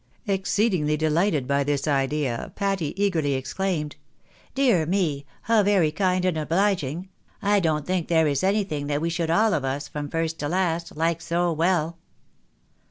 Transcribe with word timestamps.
Exceedingly 0.25 0.97
dehghted 0.97 1.45
by 1.45 1.63
this 1.63 1.87
idea, 1.87 2.51
Patty 2.55 2.99
eagerly 2.99 3.35
ex 3.35 3.53
claimed 3.53 3.97
—"Dear 4.55 4.87
me! 4.87 5.27
how 5.43 5.61
very 5.61 5.91
kind 5.91 6.25
and 6.25 6.39
obliging— 6.39 7.09
don't 7.61 7.85
think 7.85 8.07
there 8.07 8.25
is 8.27 8.43
anything 8.43 8.87
that 8.87 8.99
we 8.99 9.11
should 9.11 9.29
all 9.29 9.53
of 9.53 9.63
us, 9.63 9.87
from 9.87 10.09
first 10.09 10.39
to 10.39 10.49
last, 10.49 10.97
like 10.97 11.21
so 11.21 11.51
well." 11.53 11.99